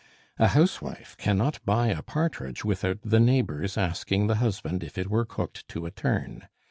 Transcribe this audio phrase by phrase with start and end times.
[0.39, 5.25] A housewife cannot buy a partridge without the neighbors asking the husband if it were
[5.25, 6.47] cooked to a turn.